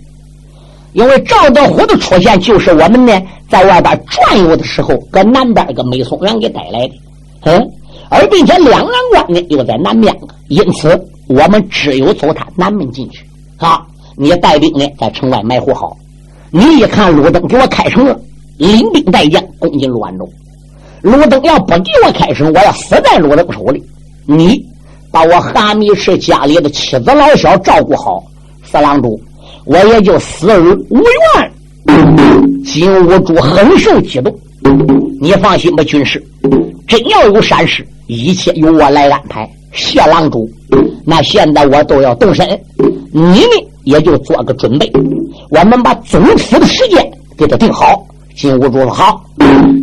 [0.93, 6.93] 因为赵德虎的出现就是我们呢在外边转悠的时候，搁南边一个美松园给带来的。
[7.45, 7.71] 嗯，
[8.09, 10.13] 而并且两岸关呢又在南边，
[10.47, 13.25] 因此我们只有走他南门进去。
[13.57, 13.85] 啊，
[14.17, 15.95] 你带兵呢在城外埋伏好。
[16.51, 18.19] 你一看鲁登给我开城了，
[18.57, 20.27] 领兵带将攻进陆安州。
[21.01, 23.83] 鲁登要不给我开城，我要死在鲁登手里。
[24.25, 24.67] 你。
[25.11, 28.23] 把我哈密氏家里的妻子老小照顾好，
[28.63, 29.19] 四郎主，
[29.65, 32.63] 我也就死而无怨。
[32.63, 34.31] 金兀术很受激动，
[35.19, 36.23] 你放心吧，军师，
[36.87, 39.47] 真要有闪失，一切由我来安排。
[39.71, 40.49] 谢郎主，
[41.05, 42.59] 那现在我都要动身，
[43.11, 44.91] 你呢也就做个准备，
[45.51, 48.03] 我们把总府的时间给他定好。
[48.35, 49.23] 金兀术说好。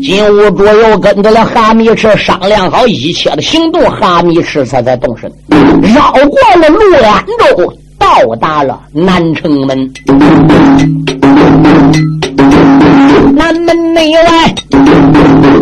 [0.03, 5.31] 金兀术又跟着了哈密赤商量好一切的行动，哈密赤才在动身，
[5.95, 9.93] 绕过了陆安州，到达了南城门。
[13.35, 14.23] 南门内外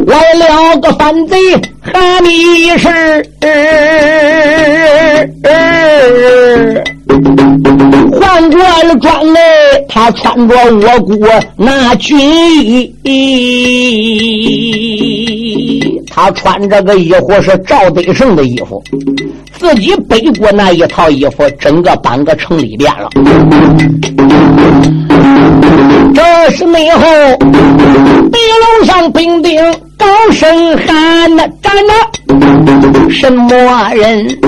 [0.07, 1.37] 来了个反贼
[1.81, 2.89] 哈密赤。
[8.21, 9.41] 换过了装嘞，
[9.89, 12.93] 他穿着我国那军衣，
[16.11, 18.83] 他穿这个衣服是赵德胜的衣服，
[19.59, 23.09] 自己背过那一套衣服，整个搬个城里边了。
[26.15, 27.01] 这是内后
[27.39, 29.61] 地楼上兵丁
[29.97, 33.55] 高声喊：“呐站着什么
[33.95, 34.39] 人？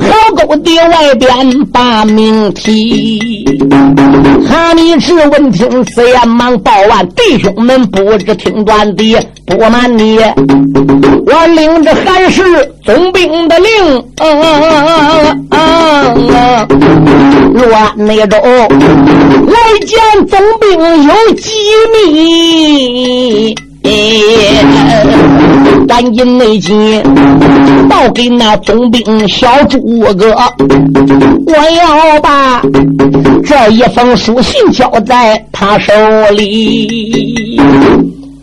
[0.00, 3.44] 好狗的外边把命提。”
[4.48, 10.18] 哈密赤闻听此言，忙报万弟兄们不知听断的，不瞒你，
[11.26, 12.42] 我领着韩氏
[12.84, 14.04] 总兵的令，
[17.54, 19.56] 乱内州来
[19.86, 21.52] 见总兵有机
[21.92, 23.54] 密。
[25.86, 27.02] 赶紧内进，
[27.88, 29.78] 报给那总兵小诸
[30.14, 30.34] 葛，
[31.46, 32.62] 我要把
[33.44, 35.92] 这一封书信交在他手
[36.32, 37.60] 里。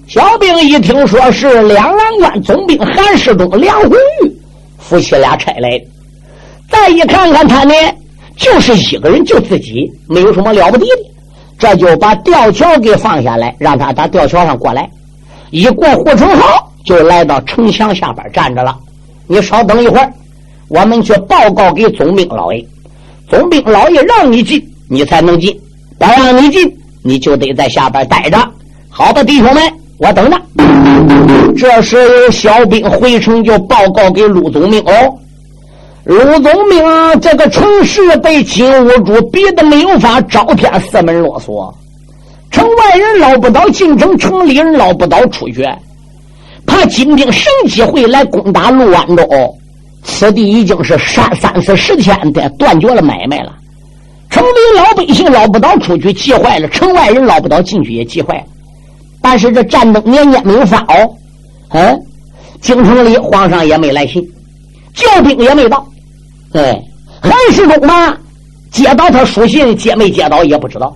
[0.07, 4.31] 小兵一听说是两岸关总兵韩世忠、梁红玉
[4.77, 5.85] 夫妻俩差来的，
[6.69, 7.73] 再一看看他呢，
[8.37, 10.91] 就是一个人，就自己，没有什么了不得的，
[11.57, 14.89] 这就把吊桥给放下来，让他打吊桥上过来。
[15.49, 18.77] 一过护城壕，就来到城墙下边站着了。
[19.27, 20.13] 你稍等一会儿，
[20.67, 22.65] 我们去报告给总兵老爷。
[23.29, 25.51] 总兵老爷让你进，你才能进；
[25.97, 28.37] 不让你进，你就得在下边待着。
[28.89, 29.63] 好的，弟兄们，
[29.97, 30.41] 我等着。
[31.57, 35.17] 这时有小兵回城，就报告给鲁总兵哦。
[36.03, 41.73] 鲁总兵，这个城市被金兀术逼得没有法招天四门啰嗦。
[42.57, 45.63] 城外人捞不到进城，城里人捞不到出去，
[46.65, 49.23] 怕金兵生机会来攻打陆安州。
[50.03, 53.53] 此地已经是三三四十天的断绝了买卖了，
[54.31, 58.43] 城里老百姓捞不到出去，急坏了；城外人捞不到进去，也急坏了。
[59.21, 61.15] 但是这战争年年没有发哦，
[61.69, 62.01] 嗯，
[62.59, 64.27] 京城里皇上也没来信，
[64.95, 65.85] 教兵也没到。
[66.53, 66.81] 哎，
[67.21, 68.17] 韩世忠嘛，
[68.71, 70.95] 接到他书信，接没接到也不知道。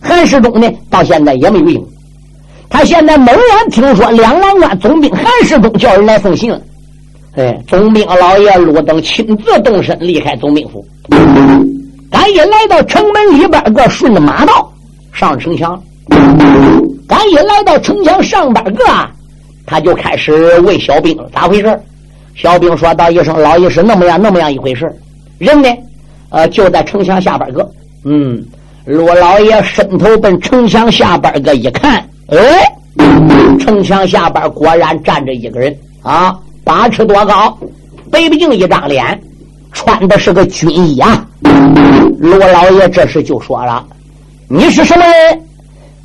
[0.00, 1.86] 韩世忠呢，到现在也没有影。
[2.70, 6.60] 他现在猛然听说两郎关总兵韩世忠叫人来送信了。
[7.34, 10.84] 哎，总兵老爷陆登亲自动身离开总兵府，
[12.10, 14.70] 赶紧来到城门里边个顺着马道
[15.12, 15.80] 上城墙。
[17.06, 18.84] 赶紧来到城墙上边个，
[19.64, 21.80] 他就开始问小兵咋回事
[22.34, 24.90] 小兵说道一声：“老爷是那么样那么样一回事
[25.38, 25.68] 人呢，
[26.30, 27.68] 呃，就在城墙下边个。
[28.04, 28.44] 嗯。
[28.88, 32.72] 陆老爷伸头奔城墙下边个一看，哎，
[33.60, 37.54] 城墙下边果然站着一个人啊，八尺多高，
[38.10, 39.20] 白不净一张脸，
[39.72, 41.22] 穿的是个军衣啊。
[42.18, 43.84] 陆老爷这时就说了
[44.48, 45.38] ：“你是什么人？”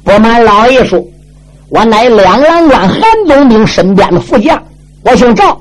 [0.04, 1.02] 不瞒老爷说，
[1.69, 4.62] 我乃两郎关韩总兵身边的副将，
[5.06, 5.58] 我姓赵，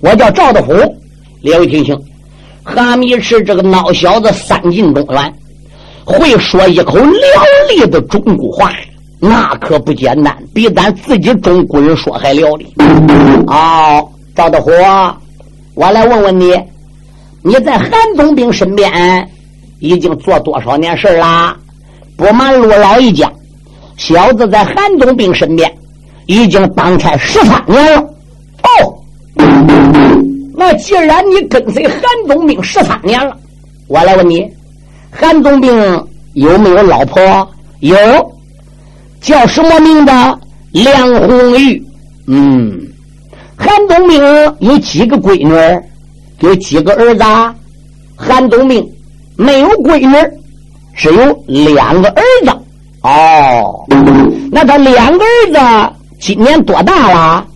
[0.00, 0.72] 我叫赵德虎。
[1.42, 2.00] 列位听清，
[2.62, 5.34] 哈密赤这个孬小子三进中原。
[6.04, 7.10] 会说一口流
[7.68, 8.72] 利的中国话，
[9.18, 12.74] 那可不简单，比咱自己中国人说还流利。
[13.46, 14.70] 哦，赵德虎，
[15.74, 16.54] 我来问问你，
[17.42, 19.28] 你在韩总兵身边
[19.78, 21.56] 已经做多少年事啦？
[22.16, 23.32] 不瞒陆老一讲，
[23.96, 25.72] 小子在韩总兵身边
[26.26, 28.00] 已经当差十三年了。
[28.62, 28.98] 哦，
[30.54, 33.36] 那既然你跟随韩宗兵十三年了，
[33.88, 34.48] 我来问你，
[35.14, 37.46] 韩宗兵有没有老婆？
[37.80, 37.96] 有，
[39.20, 40.12] 叫什么名字？
[40.72, 41.84] 梁红玉。
[42.26, 42.80] 嗯，
[43.56, 44.20] 韩宗兵
[44.60, 45.54] 有几个闺女？
[46.40, 47.24] 有几个儿子？
[48.16, 48.90] 韩宗兵
[49.36, 50.16] 没有闺女，
[50.96, 52.50] 只有两个儿子。
[53.02, 53.84] 哦，
[54.50, 57.46] 那他两个儿子今年多大了？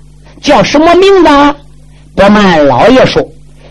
[0.43, 1.31] 叫什么名字？
[2.15, 3.27] 不瞒老爷说，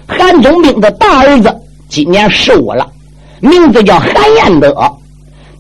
[0.08, 1.54] 韩宗兵的大儿子
[1.88, 2.88] 今年十五了，
[3.40, 4.72] 名字叫韩彦德；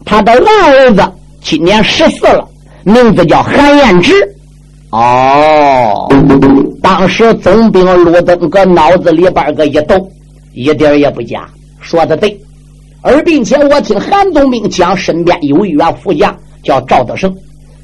[0.05, 1.03] 他的二儿子
[1.41, 2.47] 今年十四了，
[2.83, 4.13] 名字叫韩彦直。
[4.91, 6.07] 哦，
[6.81, 10.11] 当时总兵陆登搁脑子里边个一动，
[10.53, 11.47] 一点也不假，
[11.81, 12.39] 说的对。
[13.01, 17.31] 而并且我听韩总兵讲，身边有一员副将叫赵德胜。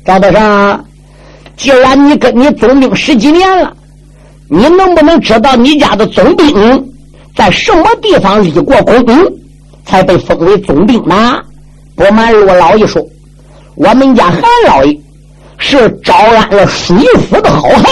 [0.06, 0.86] 赵德胜，
[1.58, 3.72] 既然你跟你总兵十几年了，
[4.48, 6.92] 你能不能知道你家的总兵
[7.36, 9.04] 在什么地方立过功，
[9.86, 11.42] 才被封为总兵呢？
[11.96, 13.06] 不瞒陆老爷说，
[13.76, 14.98] 我们家韩老爷
[15.58, 16.96] 是招安了水
[17.30, 17.84] 府的好汉，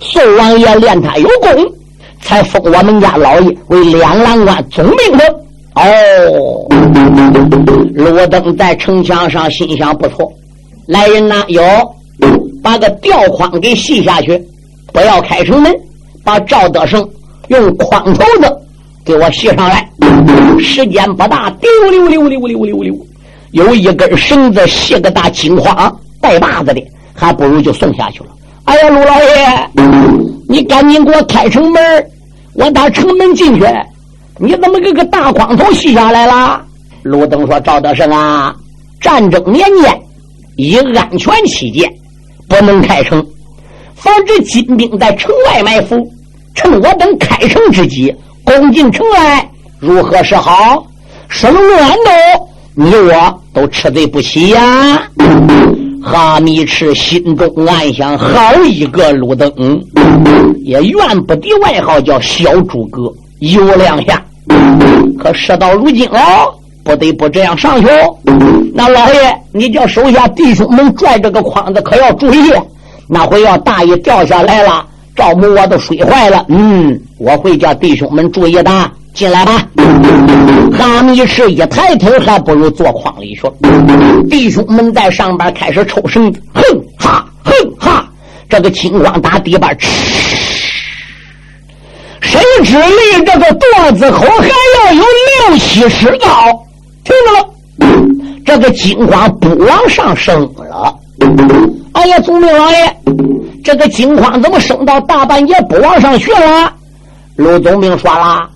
[0.00, 1.72] 宋王爷练他有功，
[2.20, 5.24] 才封我们家老爷为两郎关总兵的。
[5.74, 6.66] 哦，
[7.94, 10.32] 罗登在城墙上心想：不错，
[10.86, 11.62] 来人呐，有
[12.62, 14.42] 把个吊筐给系下去，
[14.92, 15.72] 不要开城门，
[16.24, 17.08] 把赵德胜
[17.48, 18.60] 用筐头子
[19.10, 19.88] 给我系上来。
[20.60, 22.94] 时间不大，丢溜溜溜溜溜溜，
[23.50, 26.80] 有一根绳子系个大金筐带把子的，
[27.12, 28.26] 还不如就送下去了。
[28.64, 29.70] 哎呀，陆老爷，
[30.48, 31.82] 你赶紧给我开城门，
[32.54, 33.66] 我打城门进去。
[34.38, 36.62] 你怎么给个大光头系下来了？
[37.02, 38.54] 陆登说：“赵德胜啊，
[39.00, 40.00] 战争年间
[40.56, 41.90] 以安全起见，
[42.48, 43.26] 不能开城，
[43.96, 45.96] 防止金兵在城外埋伏。
[46.52, 48.14] 趁我等开城之机
[48.58, 49.48] 攻进城来，
[49.78, 50.84] 如何是好？
[51.28, 55.00] 生乱斗，你我都吃罪不起呀！”
[56.02, 59.52] 哈密赤心中暗想：好一个陆登，
[60.64, 64.20] 也怨不得外号叫小诸葛，有两下。
[65.16, 67.86] 可事到如今哦，不得不这样上去。
[68.74, 72.52] 那老爷，你叫手下弟兄们拽这个筐子，可要注意。
[73.06, 74.84] 那回要大意掉下来了，
[75.20, 76.46] 赵母我都睡坏了。
[76.48, 78.90] 嗯，我会叫弟兄们注意的。
[79.12, 79.62] 进来吧。
[80.72, 83.42] 哈密士一抬头，还不如坐筐里去。
[84.30, 86.62] 弟兄们在上边开始抽绳子，哼
[86.98, 88.08] 哈哼哈，
[88.48, 89.88] 这个金光打底板，哧。
[92.22, 93.46] 谁知离这个
[93.76, 95.02] 垛子口还要有
[95.48, 96.64] 六七十高？
[97.04, 100.96] 听着了，这个金筐不往上升了。
[101.92, 102.96] 哎呀，总兵老爷，
[103.64, 106.72] 这个金筐怎么升到大半夜不往上去了？
[107.36, 108.48] 陆总兵说了：“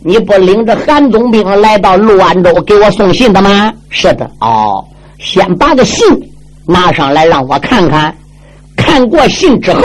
[0.00, 4.28] 你不领着韩总兵来到陆安州给我送信的吗？”是的。
[4.40, 4.84] 哦，
[5.18, 6.04] 先把个信
[6.66, 8.14] 拿上来让我看看，
[8.76, 9.82] 看过信之后，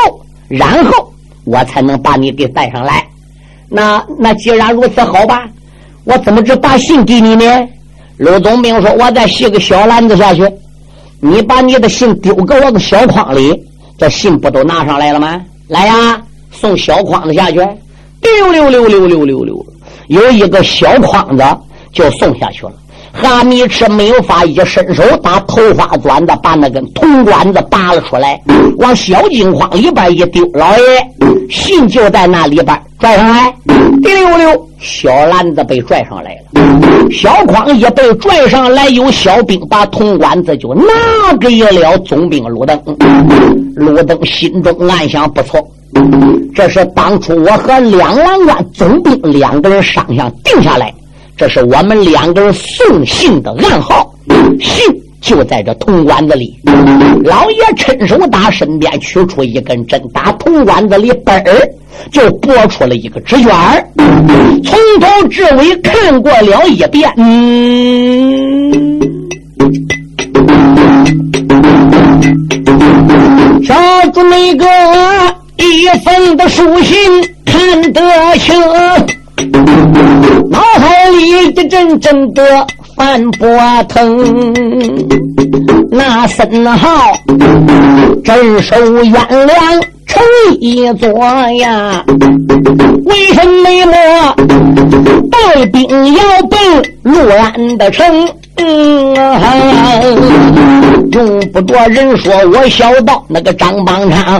[0.48, 3.06] 然后我才能把你给带上来。
[3.70, 5.48] 那那既然如此，好吧，
[6.06, 7.68] 我怎么只把信给你呢？
[8.18, 10.42] 陆总兵说：“我再系个小篮子下去，
[11.26, 13.60] 你把你的信丢给我个小筐里，
[13.98, 15.42] 这信不都拿上来了吗？
[15.68, 16.22] 来呀，
[16.52, 19.66] 送小筐子下去，溜溜溜溜溜溜溜，
[20.08, 21.44] 有一个小筐子
[21.92, 22.74] 就送下去了。”
[23.16, 28.40] 哈密赤没有法，一伸手把头发管子，把那根铜管子拔了出来，
[28.78, 30.46] 往小金筐里边一丢。
[30.54, 30.84] 老爷，
[31.50, 33.54] 信就在那里边，拽上来，
[34.04, 37.10] 滴溜溜，小篮子被拽上来了。
[37.12, 42.78] 小筐也被拽上来，有小兵把铜管子就拿给了总兵鲁登。
[43.76, 45.66] 鲁登心中暗想：不错，
[46.54, 50.94] 这是当初我和两郎官总兵两个人商量定下来。
[51.38, 54.10] 这是我们两个人送信的暗号，
[54.60, 54.82] 信
[55.20, 56.58] 就在这铜管子里。
[57.24, 61.70] 老爷趁手打身边取出一根针，打铜管子里嘣儿
[62.12, 63.52] 就拨出了一个纸卷
[64.64, 67.12] 从头至尾看过了一遍。
[67.18, 69.02] 嗯，
[73.64, 73.76] 小
[74.14, 74.66] 子那个
[75.58, 76.98] 一封的书信
[77.46, 78.02] 看得
[78.38, 78.56] 清。
[80.50, 83.48] 脑海里一阵阵的翻波
[83.88, 84.54] 腾，
[85.90, 87.14] 那森浩
[88.24, 89.14] 镇守阎
[89.48, 90.24] 良成
[90.60, 91.10] 一座
[91.60, 92.04] 呀，
[93.06, 93.70] 为什么
[95.32, 96.60] 带兵要奔
[97.04, 98.06] 陆安的城。
[101.12, 104.40] 用不着人说，我小道那个张邦昌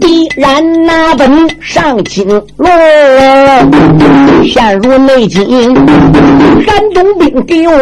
[0.00, 2.68] 必然拿本上金罗，
[4.44, 5.74] 陷入内金。
[6.66, 7.74] 韩东兵给我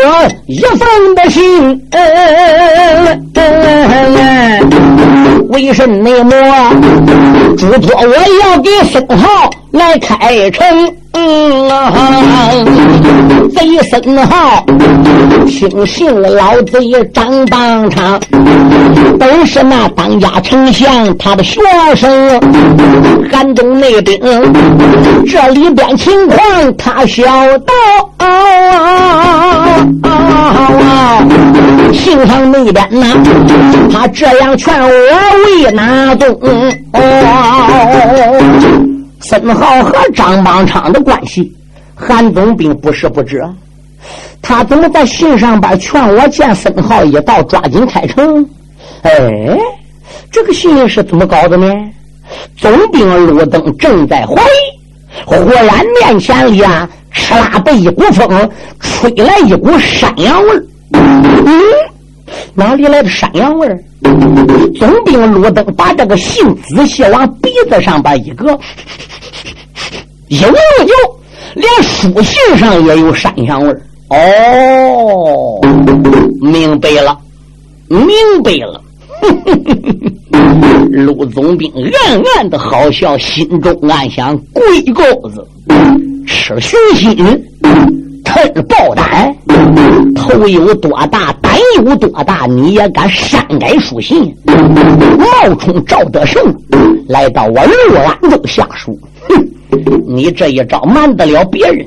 [0.47, 1.81] 一封的信，
[5.63, 6.09] 为什么
[7.59, 10.67] 嘱托我要给孙浩来开城？
[11.13, 12.51] 嗯啊
[13.55, 14.65] 贼孙浩
[15.47, 16.79] 听信老贼
[17.13, 18.19] 张邦昌，
[19.19, 21.61] 都是那当家丞相他的学
[21.95, 22.41] 生，
[23.31, 24.19] 韩东那边
[25.27, 27.23] 这里边情况他晓
[27.59, 27.71] 得。
[31.93, 33.07] 信上那边呢，
[33.93, 36.39] 他这样劝我为哪动？
[39.21, 41.55] 孙浩和张邦昌的关系，
[41.95, 43.43] 韩总兵不是不知。
[44.43, 48.45] 他怎么在信上边劝我见孙浩一道，抓紧开城？
[49.03, 49.59] 哎，
[50.31, 51.73] 这个信是怎么搞的呢？
[52.57, 54.80] 总兵路灯正在怀疑，
[55.27, 58.51] 忽然面前里啊，哧啦的一股风，
[58.81, 60.65] 吹来一股山羊味儿。
[60.93, 61.63] 嗯，
[62.55, 63.79] 哪里来的山羊味儿？
[64.79, 68.47] 总兵路灯把这个信仔细往鼻子上边一搁。
[70.29, 70.95] 有有有，
[71.55, 73.83] 连书信上也有山羊味儿。
[74.09, 75.61] 哦，
[76.41, 77.17] 明白了，
[77.89, 78.09] 明
[78.43, 78.81] 白了。
[80.91, 85.47] 陆总兵暗暗的好笑，心中暗想：龟狗子
[86.27, 87.17] 吃熊心，
[88.25, 89.35] 吞豹胆，
[90.15, 94.35] 头有多大，胆有多大，你也敢擅改书信？
[94.47, 96.43] 冒充赵德胜
[97.09, 98.99] 来到我陆安州下书，
[99.29, 99.49] 哼！
[100.07, 101.87] 你这一招瞒得了别人，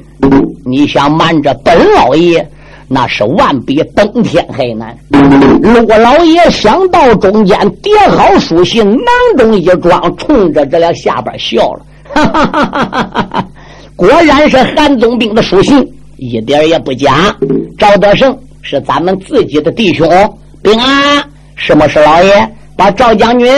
[0.65, 2.47] 你想瞒着本老爷，
[2.93, 4.95] 那是万比登天还难。
[5.61, 13.47] 陆老爷想到中间叠好书信，囊中一装，冲着这俩下边笑了，哈哈哈哈哈哈！
[13.95, 15.83] 果然是韩总兵的书信，
[16.17, 17.35] 一点也不假。
[17.79, 20.07] 赵德胜是咱们自己的弟兄，
[20.61, 21.27] 兵啊！
[21.55, 22.47] 什么事，老爷？
[22.75, 23.51] 把赵将军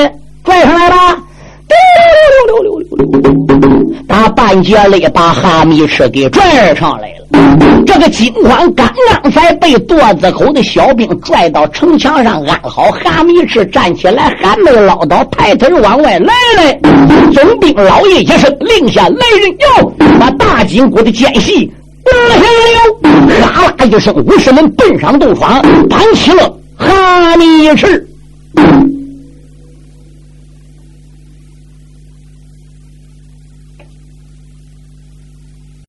[0.43, 1.17] 拽上来吧。
[2.47, 3.95] 溜溜溜溜溜！
[4.07, 7.25] 打半截里把哈密赤给拽上来了。
[7.85, 8.91] 这个金宽刚
[9.21, 16.79] 刚才被垛子口的小兵拽到城墙上安好，哈密赤站起来还没捞到，抬腿往外来来。
[17.31, 21.71] 总兵老爷一声令下，来人哟，把大金国的奸细
[22.05, 23.45] 拿下来了。
[23.45, 28.07] 哈啦一声，武士们奔上洞房，搬起了哈密赤。